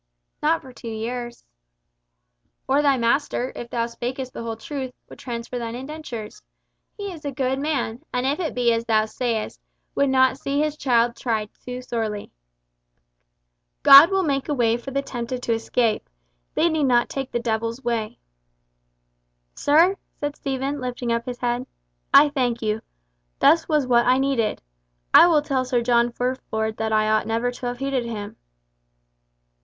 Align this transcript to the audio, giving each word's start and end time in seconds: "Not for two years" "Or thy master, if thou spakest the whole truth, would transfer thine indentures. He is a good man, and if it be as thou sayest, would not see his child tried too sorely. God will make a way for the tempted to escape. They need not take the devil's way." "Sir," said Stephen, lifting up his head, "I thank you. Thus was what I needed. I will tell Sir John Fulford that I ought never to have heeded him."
"Not 0.41 0.63
for 0.63 0.73
two 0.73 0.87
years" 0.89 1.45
"Or 2.67 2.81
thy 2.81 2.97
master, 2.97 3.51
if 3.55 3.69
thou 3.69 3.85
spakest 3.85 4.33
the 4.33 4.41
whole 4.41 4.55
truth, 4.55 4.91
would 5.07 5.19
transfer 5.19 5.59
thine 5.59 5.75
indentures. 5.75 6.41
He 6.97 7.11
is 7.11 7.23
a 7.23 7.31
good 7.31 7.59
man, 7.59 8.01
and 8.11 8.25
if 8.25 8.39
it 8.39 8.55
be 8.55 8.73
as 8.73 8.83
thou 8.85 9.05
sayest, 9.05 9.61
would 9.93 10.09
not 10.09 10.39
see 10.39 10.59
his 10.59 10.75
child 10.75 11.15
tried 11.15 11.51
too 11.63 11.83
sorely. 11.83 12.31
God 13.83 14.09
will 14.09 14.23
make 14.23 14.49
a 14.49 14.55
way 14.55 14.75
for 14.75 14.89
the 14.89 15.03
tempted 15.03 15.43
to 15.43 15.53
escape. 15.53 16.09
They 16.55 16.67
need 16.67 16.85
not 16.85 17.07
take 17.07 17.31
the 17.31 17.39
devil's 17.39 17.83
way." 17.83 18.17
"Sir," 19.53 19.97
said 20.19 20.35
Stephen, 20.35 20.81
lifting 20.81 21.11
up 21.11 21.27
his 21.27 21.37
head, 21.41 21.67
"I 22.11 22.29
thank 22.29 22.63
you. 22.63 22.81
Thus 23.37 23.69
was 23.69 23.85
what 23.85 24.07
I 24.07 24.17
needed. 24.17 24.63
I 25.13 25.27
will 25.27 25.43
tell 25.43 25.63
Sir 25.63 25.81
John 25.83 26.11
Fulford 26.11 26.77
that 26.77 26.91
I 26.91 27.07
ought 27.07 27.27
never 27.27 27.51
to 27.51 27.67
have 27.67 27.77
heeded 27.77 28.05
him." 28.05 28.35